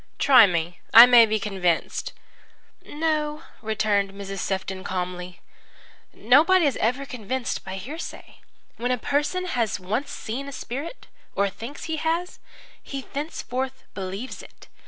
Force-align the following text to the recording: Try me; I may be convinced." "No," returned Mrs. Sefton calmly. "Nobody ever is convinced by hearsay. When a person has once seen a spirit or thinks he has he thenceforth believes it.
Try 0.17 0.47
me; 0.47 0.79
I 0.95 1.05
may 1.05 1.27
be 1.27 1.39
convinced." 1.39 2.13
"No," 2.83 3.43
returned 3.61 4.13
Mrs. 4.13 4.39
Sefton 4.39 4.83
calmly. 4.83 5.41
"Nobody 6.11 6.65
ever 6.65 7.03
is 7.03 7.07
convinced 7.07 7.63
by 7.63 7.75
hearsay. 7.75 8.39
When 8.77 8.89
a 8.89 8.97
person 8.97 9.45
has 9.45 9.79
once 9.79 10.09
seen 10.09 10.47
a 10.47 10.51
spirit 10.51 11.05
or 11.35 11.51
thinks 11.51 11.83
he 11.83 11.97
has 11.97 12.39
he 12.81 13.03
thenceforth 13.13 13.83
believes 13.93 14.41
it. 14.41 14.69